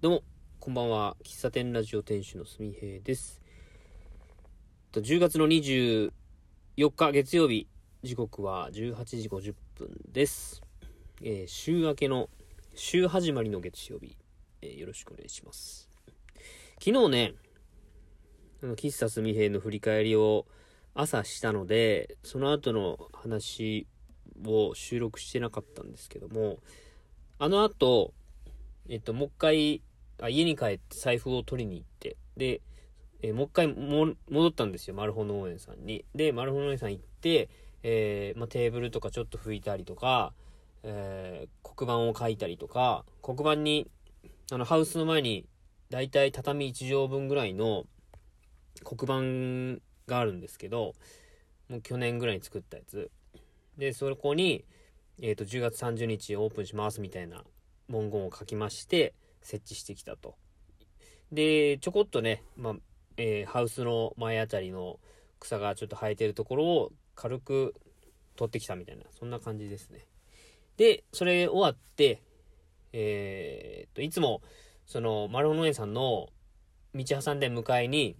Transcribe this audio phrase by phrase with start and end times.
[0.00, 0.22] どうも、
[0.60, 1.16] こんばんは。
[1.24, 3.40] 喫茶店ラジオ店主のすみへいです。
[4.92, 6.12] 10月の24
[6.94, 7.66] 日月曜日、
[8.04, 10.62] 時刻は18時50分です。
[11.20, 12.28] えー週明けの、
[12.76, 14.16] 週始まりの月曜日、
[14.62, 15.90] えーよろしくお願いします。
[16.74, 17.34] 昨日ね、
[18.62, 20.46] あの、喫茶すみへいの振り返りを
[20.94, 23.88] 朝したので、その後の話
[24.46, 26.60] を収録してなかったんですけども、
[27.40, 28.14] あの後、
[28.88, 29.82] えっと、もう一回、
[30.20, 32.60] あ家に帰って財布を取りに行って、で、
[33.22, 36.04] えーもう一回も戻ったんですよ、マルホ農園さんに。
[36.14, 37.48] で、マルホ農園さん行って、
[37.82, 40.32] えーまあ、テーブルとかちょっと拭いたりとか、
[40.82, 43.88] えー黒板を書いたりとか、黒板に、
[44.50, 45.46] あの、ハウスの前に、
[45.90, 47.84] だいたい畳1畳分ぐらいの
[48.84, 50.94] 黒板があるんですけど、
[51.68, 53.10] もう去年ぐらいに作ったやつ。
[53.76, 54.64] で、そこに、
[55.20, 57.44] えっ、と、10月30日オープンしますみたいな
[57.88, 60.36] 文言を書きまして、設置してきたと。
[61.32, 62.74] で、ちょこっとね、まあ、
[63.16, 64.98] えーハウスの前あたりの
[65.40, 67.74] 草がちょっと生えてるところを軽く
[68.36, 70.06] 取ってきたみたいな、そんな感じですね。
[70.76, 72.22] で、それ終わって、
[72.92, 74.42] えーっと、いつも、
[74.86, 76.28] その、丸尾農園さんの
[76.94, 78.16] 道挟んで向かいに、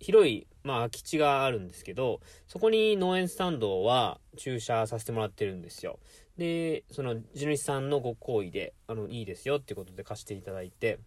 [0.00, 6.00] 広い、まあ、空き地があるんですけど、そこに農園スタンドは駐車させてもらってるんですよ。
[6.38, 10.98] で、その地主さんのご好意で、あの、いいですよっていうことで貸していただいて、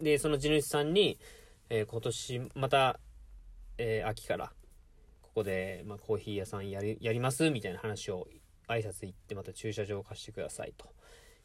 [0.00, 1.18] で、その地主さんに、
[1.70, 2.98] えー今年また、
[3.78, 4.52] えー秋から、
[5.22, 8.28] ここで、まあ、コーヒー屋さんやり、やりますみたいな話を
[8.68, 10.92] 挨拶行って、また駐車場を貸してくださいと。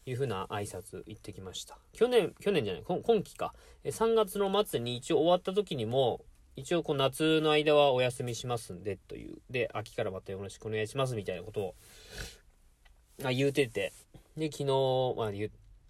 [0.10, 1.78] いうふうな挨拶行ってきました。
[1.92, 3.54] 去年、去年じゃない、今今期か。
[3.84, 6.22] え3月の末に一応終わった時にも、
[6.56, 9.36] 一応こう夏の間はお休みしますんで、という。
[9.50, 11.76] で、秋からまたよろしくお願いしますみたいなことを、
[13.23, 13.94] あ言うてて。
[14.36, 14.66] で、昨日、
[15.18, 15.28] まあ、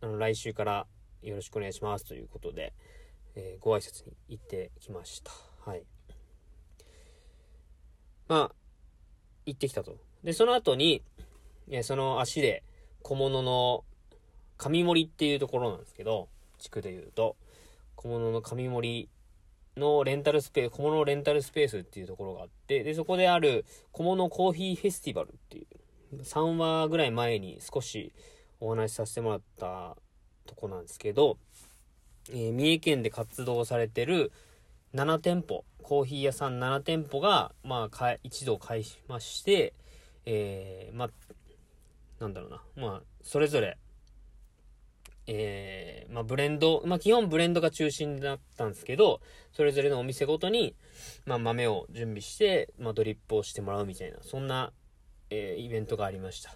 [0.01, 0.87] あの来週から
[1.21, 2.73] よろしくお願いしますということで、
[3.35, 5.31] えーご挨拶に行ってきました。
[5.65, 5.83] はい。
[8.29, 8.55] まあ、
[9.45, 9.97] 行ってきたと。
[10.23, 11.03] で、その後に、
[11.69, 12.63] えーその足で
[13.03, 13.83] 小物の
[14.57, 17.35] 上森っていうところなんですけど、地区で言うと、
[17.97, 19.09] 小物の上森
[19.75, 25.67] のレンタルスペース、小物レンタルスペースっていうところがあって、で、そこである小物コーヒーフェスティバルっていう、
[26.15, 28.13] 3話ぐらい前に少し
[28.59, 29.97] お話しさせてもらった
[30.45, 31.37] とこなんですけど、
[32.29, 34.31] えー三重県で活動されてる
[34.93, 39.73] 7店舗、コーヒー屋さん7店舗が、まあ、か一度開しまして、
[40.25, 41.09] えー、まあ、
[42.19, 43.77] なんだろうな、まあ、それぞれ、
[45.27, 50.73] えー、まあ、ブレンド、まあ、基本ブレンドが中心だったんですけど、それぞれのお店ごとに、
[51.25, 54.71] まあ、豆を準備して、まあ、ドリップをしてもらうみたいな、そんな、
[55.29, 56.55] えー、イベントがありました。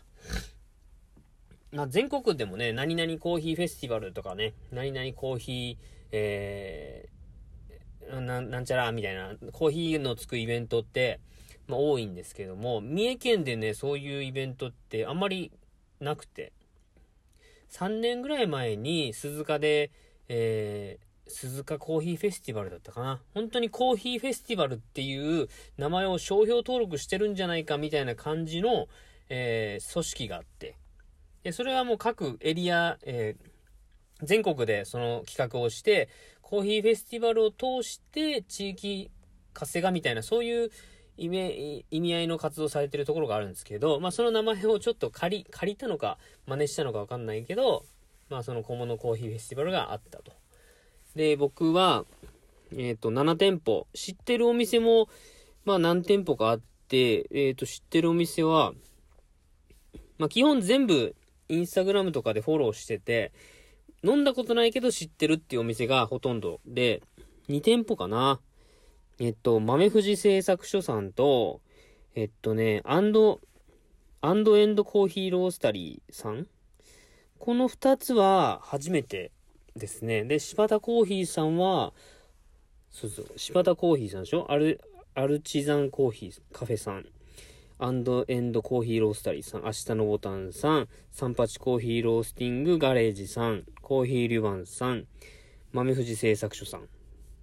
[1.72, 11.22] まあ、全国でもね、何々コーヒーフェスティバルとかね、何々コーヒー、えー、ななんちゃらみたいな、コーヒーのつくイベントって、
[11.68, 15.52] まあ、多いんですけども、三重県でね、そういうイベントってあんまり
[16.02, 16.52] なくて、
[17.70, 19.92] 3年ぐらい前に鈴鹿で、
[20.28, 23.22] えー、鈴鹿コーヒーフェスティバルだったかな。
[23.34, 28.88] 本当にコーヒーフェスティバルっていう名前を商標登録してるんじゃないかみたいな感じの、
[29.30, 30.78] えー、組織があって。
[31.44, 33.52] で、それはもう各エリア、えー
[34.24, 36.10] 全国でその企画をして、
[36.42, 39.10] コーヒーフェスティバルを通して地域
[39.54, 40.70] 活性化みたいな、そういう
[41.18, 47.86] 意味意味合いの活動されてるところがあるんですけど、まあその名前をちょっと借り、借りたのか、真似したのかわかんないけど、
[48.30, 50.34] まあその小物コーヒーフェスティバルがあったと。
[51.16, 52.06] で、僕は、
[52.76, 55.10] えっ、と、7店舗、知ってるお店も、
[55.66, 58.74] まあ何店舗かあって、えっ、と、知ってるお店は、
[60.18, 61.16] まあ基本全部、
[61.50, 63.34] インスタグラムとかでフォローしてて、
[64.04, 67.04] 飲んだことないけど知ってるっていうお店がほとんどで、
[67.50, 68.40] 2店舗かな。
[69.20, 71.62] えっと、豆富士製作所さんと、
[72.16, 73.40] えっとね、アンド、
[74.24, 76.46] アンドエンドコーヒーロースタリーさん
[77.40, 79.32] この2つは初めて
[79.76, 80.24] ですね。
[80.24, 81.94] で、柴田コーヒーさんは、
[82.90, 84.52] そうそう、柴田コーヒーさんでしょ？
[84.52, 84.82] アル、
[85.16, 87.06] アルチザンコーヒーカフェさん。
[87.80, 95.08] アンドエンドコーヒーロースタリーさん、明日のボタンさん、サンパチコーヒーロースティングガレージさん、コーヒーリュバンさん、
[95.72, 96.88] 豆富士製作所さん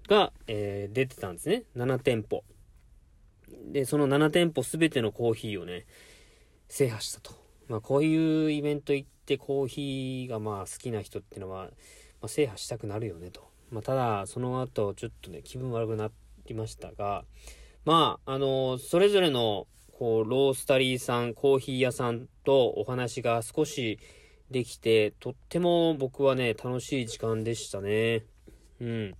[0.07, 1.65] が、えー出てたんですね。
[1.77, 2.45] 7店舗。
[3.73, 5.87] で、その7店舗すべてのコーヒーをね、
[6.69, 7.33] 制覇したと。
[7.67, 11.71] まあ、こういうイベント行ってコーヒーがまあ好きな人ってのは、
[12.23, 13.49] あ、制覇したくなるよねと。
[13.71, 16.11] まあ、ただ、その後、ちょっとね、気分悪くな
[16.47, 17.25] りましたが、
[17.85, 23.99] まあ、あのそれぞれの、こう、ロースタリーさん、コーヒー屋さんとお話が少し、
[24.51, 28.25] できて、とっても僕はね、楽しい時間でしたね。
[28.81, 29.11] うん。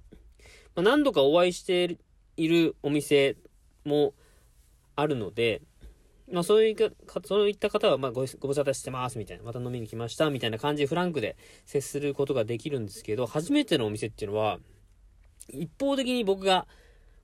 [0.75, 1.99] まあ、何度かお会いして
[2.37, 3.37] いるお店
[3.85, 4.15] も
[4.97, 5.61] あるので、
[6.33, 6.91] まあそういった、
[7.25, 14.59] そういった方は、まあごご無沙汰してますみたいな、また飲みに来ましたみたいな感じでフランクで接することができるんですけど、初めてのお店っていうのは、
[15.51, 16.67] 一方的に僕が、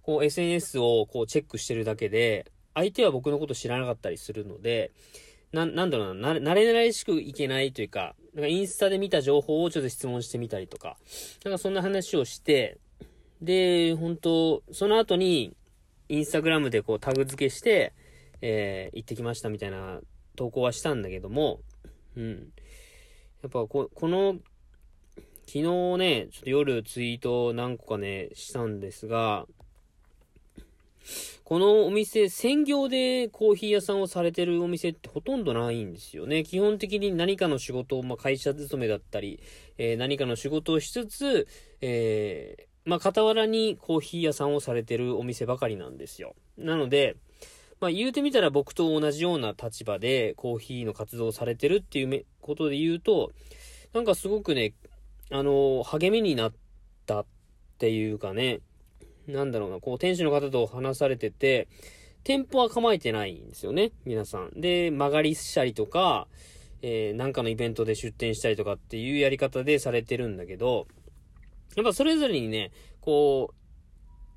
[0.02, 4.90] こう SNS をこうチェックしてるだけで、相手は僕のこと知らなかったりするので、
[5.52, 10.96] な、なんだろうな、慣れ慣れしくいけないというか、なんかインスタで見た情報をちょっと質問してみたりとか、
[11.44, 12.78] なんかそんな話をして、
[13.40, 15.56] で、本当その後に、
[16.08, 17.94] インスタグラムでこうタグ付けして、
[18.40, 20.00] えー、行ってきましたみたいな
[20.36, 21.60] 投稿はしたんだけども、
[22.16, 22.52] うん。
[23.42, 24.36] やっぱこ、この、
[25.46, 25.62] 昨日
[25.98, 29.46] ね、ちょっと夜ツイート何個かね、したんですが、
[31.44, 36.42] このお店、専業でコーヒー屋さんをされてるお店ってほとんどないんですよね。
[36.42, 39.40] 基本的に何かの仕事を、まあ、会社勤めだったり、
[39.76, 41.46] えー、何かの仕事をしつつ、
[41.82, 46.34] えー、まあ、傍らにコーヒー屋さんをされてるお店ばかりなんですよ。
[46.56, 47.16] なので、
[47.80, 53.32] まあ、言うてみたら僕と同じような立場でコーヒーの活動をされてるっていうことで言うと、
[53.92, 54.74] なんかすごくね、
[55.30, 56.52] あの、励みになっ
[57.06, 57.26] たっ
[57.78, 58.60] ていうかね、
[59.26, 61.68] なんだろうな、こう、店主の方と話されてて、
[62.24, 64.60] 店舗は構えてないんですよね、皆さん。
[64.60, 66.26] で、曲がりしたりとか、
[66.82, 70.86] えー、なんかのイベントで出店したりとかっていうやり方でされてるんだけど、
[71.76, 73.54] やっぱそれぞれにね、こう、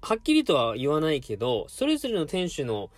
[0.02, 2.90] はっきりとは言わないけど、それぞれの店主の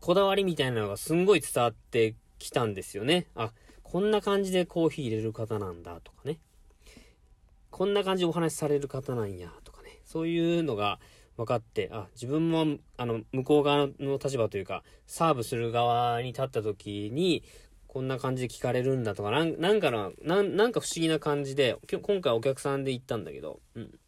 [0.00, 3.26] こだわりみたいなのがすんごい伝わってきたんですよね。
[3.34, 3.52] あ、
[3.82, 6.38] こんな感じでコーヒー入れる方なんだとかね。
[7.70, 10.00] こんな感じでお話しされる方なんやとかね。
[10.04, 10.98] そういうのが
[11.36, 17.42] 分かって、あ、自分も、あの、向こう側の立場というか、サーブする側に立った時に、
[17.86, 20.10] こんな感じで聞かれるんだとか、なんなんかな、
[20.42, 23.98] なんか不思議な感じで、今回お客さんで行ったんだけど、うん。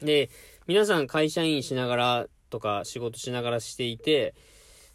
[0.00, 0.30] で、
[0.66, 4.34] 皆さん会社員しながらとか仕事しながらしていて、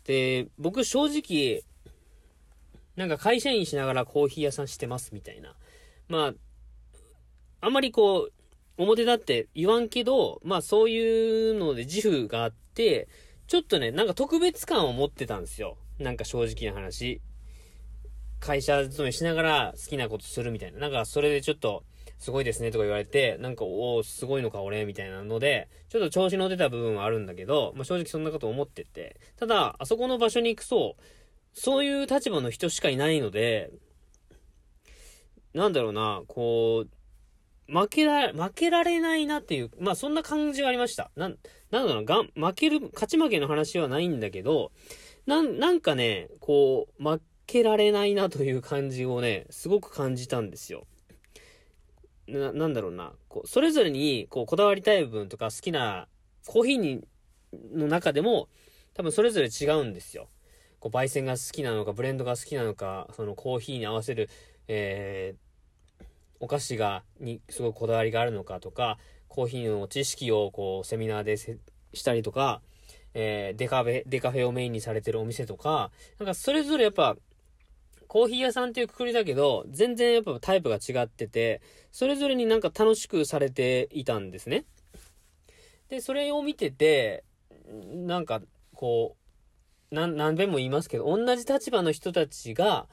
[0.06, 1.64] で、僕正直、
[2.96, 5.56] なんか会社員しながらコーヒー屋さんしてますみたいな。
[6.08, 6.34] まあ、
[7.62, 8.34] あんまりこう、
[8.78, 13.08] 表立って言わんけど、まあそういうので自負があって、
[13.48, 15.78] ちょっとね、なんか特別感を持ってたんですよ。
[16.00, 17.22] なんか正直な話。
[18.40, 20.80] 会社勤めしながら好きなことするみたいな。
[20.80, 21.84] なんかそれでちょっと、
[22.18, 29.20] すごいですねとか言われて、なんか、おおすごいのか俺みたいなので、ちょっと調子乗ってた部分はあるんだけど、まあ、正直そんなこと思ってて。
[29.38, 30.98] ただ、あそこの場所に行くと、
[31.54, 33.72] そういう立場の人しかいないので、
[35.54, 41.12] なんだろうな、こう、負けら、負けられないなっていう、まあそんな感じがありました。
[41.16, 41.38] なん、
[41.72, 44.72] なんだろうな、負ける、勝ち負けの話はないんだけど、
[45.26, 50.86] なん、なんかね、こう、負けられないなという感じをね、すごく感じたんですよ。
[52.32, 56.08] な、なんだろうな、こう、それぞれに、こう、こだわりたい部分とか好きな、
[56.46, 57.02] コーヒーに、
[57.74, 58.50] の中でも、
[58.94, 60.30] 多分それぞれ違うんですよ。
[60.80, 64.30] こう、焙煎が好きなのか、ブレンドが好きなのか、そのコーヒーに合わせる、
[64.68, 66.06] えー、
[66.40, 68.98] お菓子が、に、すごいこだわりがあるのかとか、
[69.28, 72.62] コーヒーの知識を、こう、セミナーでしたりとか、
[73.14, 77.18] えー、デカフェ、デカフェをメインにされてるお店とか、なんかそれぞれやっぱ、
[78.12, 81.62] コーヒー屋さんっていうくくりだけど、全然やっぱタイプが違ってて、
[81.94, 84.66] それぞれになんか楽しくされていたんですね。
[85.88, 87.24] で、それを見てて、
[87.94, 88.42] なんか、
[88.76, 89.16] こ
[89.92, 92.90] う、何、何遍も言いますけど、同じ立場の人たちが、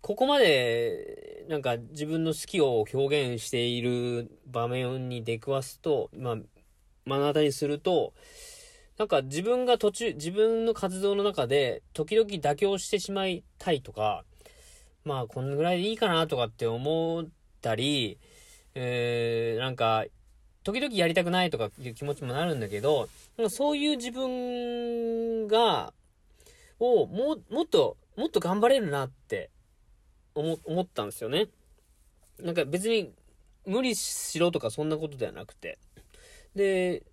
[0.00, 6.36] ここまで、なんか自分の好きを表現している場面に出くわすと、まあ、
[7.04, 8.14] 目の当たりすると、
[8.98, 14.24] なんか自分が途中、自分の活動の中で時々妥協してしまいたいとか、
[15.04, 17.26] まあこんぐらいでいいかなとかって思っ
[17.62, 18.18] たり、
[18.74, 20.04] えー、なんか、
[20.64, 23.08] 時々やりたくないとかいう気持ちもなるんだけど、
[23.48, 25.92] そういう自分が、
[26.80, 29.50] を、も、もっと、もっと頑張れるなって
[30.34, 31.46] 思、思ったんですよね。
[32.40, 33.12] なんか別に
[33.64, 35.78] 無理しろとかそんなことではなくて。
[36.54, 37.04] で、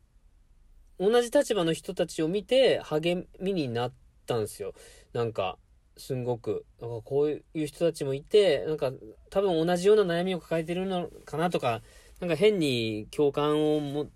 [0.99, 3.93] 同じ立場の人たちを見て励みになっ
[4.25, 4.73] たんですよ。
[5.13, 5.57] なんか、
[5.97, 6.65] すんごく。
[6.81, 8.91] なんかこういう人たちもいて、なんか
[9.29, 11.81] 多分同じような悩みを抱えてるのかなとか、
[12.19, 14.07] なんか変に共感をも、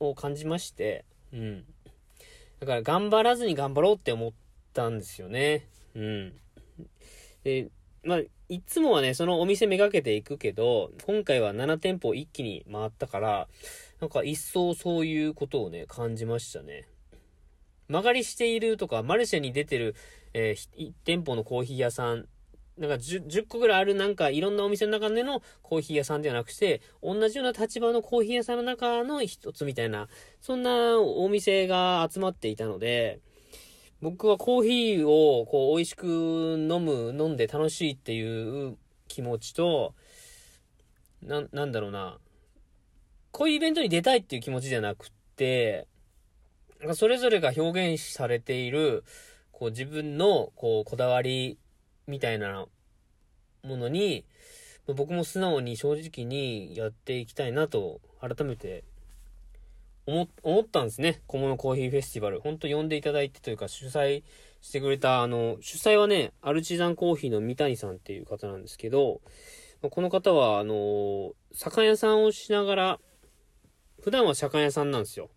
[0.00, 1.64] を感じまして、うん。
[2.60, 4.32] だから頑張らずに頑張ろうって思っ
[4.72, 5.68] たんですよね。
[5.94, 6.32] うん。
[7.42, 7.68] で、
[8.04, 13.48] まあ、いつもはね、そのお店めがけていくけど、今回は7店舗一気に回ったから、
[14.04, 16.86] なんか一層そういうことをね、感じましたね。
[17.88, 19.94] 曲がりしているとか、マルシェに出てる、
[20.34, 22.28] えー、店舗のコーヒー屋さん
[22.76, 30.08] なんか 10, 10個ぐらいあるなんかいろんなお店の中でのコーヒー屋さんではなくて、同じような立場のコーヒー屋さんの中の一つみたいな、
[30.42, 33.20] そんなお店が集まっていたので、
[34.02, 38.76] 僕はコーヒーをこう美味しく飲む、飲んで楽しいっていう
[39.08, 39.94] 気持ちと、
[41.22, 42.18] な、なんだろうな。
[43.34, 45.88] こういうイベントに出たいっていう気持ちじゃなくって、
[46.94, 49.02] それぞれが表現されている、
[49.50, 51.58] こう自分のこうこだわり
[52.06, 52.66] みたいな
[53.64, 54.24] ものに、
[54.86, 58.84] 僕も素直に正直にやっていきたいなと改めて
[60.06, 61.20] 思思ったんですね。
[61.26, 62.38] 小物コーヒーフェスティバル。
[62.38, 64.22] ほんと呼んでいただいてというか主催
[64.60, 69.22] してくれた、あの、主催はね、アルチザンコーヒーの三谷さんっていう方なんですけど、
[69.90, 73.00] この方は、あの、酒屋さんをしながら、
[74.04, 75.30] 普段は酒屋さんなんですよ。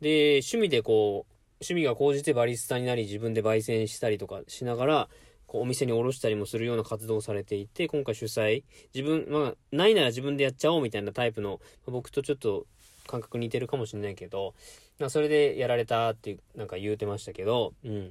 [0.00, 5.08] で、趣味でこう、趣味が高じてバリスタになり自分で焙煎したりとかしながら、
[5.46, 12.66] こうお店に卸したりもするような活動をされていて、今回主催、自分、まあ、ないなら自分でやっちゃおうみたいなタイプの、僕とちょっと
[13.06, 14.56] 感覚似てるかもしれないけど、
[14.98, 18.10] まあ、それでやられたってなんか言うてましたけど、うん。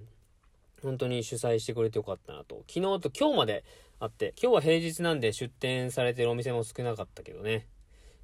[0.81, 2.63] 本当に主催してくれてよかったなと。
[2.69, 3.65] 昨日と今日まで
[3.99, 7.67] あって、今日は平日なんで出店されてるお店も少なかったけどね。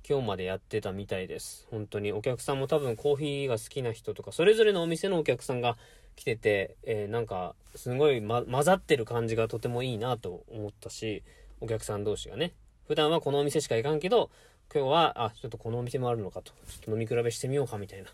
[0.07, 1.67] 今日までやってたみたいです。
[1.71, 5.77] 本当にお客さんも多分コーヒーが好きな人とか、それぞれのお店のお客さんが
[6.15, 11.23] 来てて、えー、なんかすごい、ま、混ざってる感じがとてもいいなと思ったし、
[11.61, 12.53] お客さん同士がね。
[12.87, 14.29] 普段はこのお店しか行かんけど、
[14.73, 16.51] 今日は、あ、ちょっとこのお店もあるのかと。
[16.67, 18.09] ちょっと飲み比べしてみようかみたいな。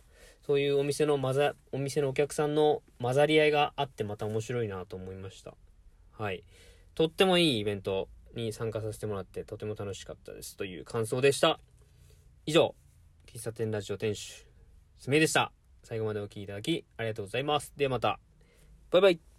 [0.46, 5.54] そういうお店の混ざ、お店のお客さんの混ざり合いがあってまた面白いなと思いました。
[6.18, 6.44] はい。
[6.96, 11.60] とってもいいイベントに参加させてもらってとても楽しかったですという感想でした。
[12.46, 12.76] 以上、
[13.26, 14.46] 喫茶店ラジオ店主、
[14.98, 15.54] すみでした。
[15.82, 17.72] 最後までお聴きいただきありがとうございます。
[17.78, 18.20] ではまた。
[18.92, 19.33] バイバイ。